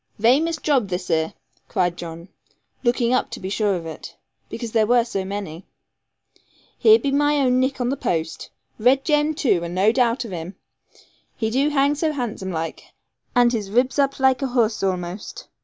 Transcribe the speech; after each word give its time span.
'Vamous 0.17 0.57
job 0.57 0.87
this 0.87 1.09
here,' 1.09 1.35
cried 1.67 1.95
John, 1.95 2.27
looking 2.83 3.13
up 3.13 3.29
to 3.29 3.39
be 3.39 3.49
sure 3.49 3.75
of 3.75 3.85
it, 3.85 4.15
because 4.49 4.71
there 4.71 4.87
were 4.87 5.05
so 5.05 5.23
many; 5.23 5.67
'here 6.79 6.97
be 6.97 7.11
my 7.11 7.35
own 7.37 7.59
nick 7.59 7.79
on 7.79 7.89
the 7.89 7.95
post. 7.95 8.49
Red 8.79 9.05
Jem, 9.05 9.35
too, 9.35 9.63
and 9.63 9.75
no 9.75 9.91
doubt 9.91 10.25
of 10.25 10.31
him; 10.31 10.55
he 11.35 11.51
do 11.51 11.69
hang 11.69 11.93
so 11.93 12.13
handsome 12.13 12.51
like, 12.51 12.83
and 13.35 13.53
his 13.53 13.69
ribs 13.69 13.99
up 13.99 14.17
laike 14.19 14.41
a 14.41 14.47
horse 14.47 14.81
a'most. 14.81 15.47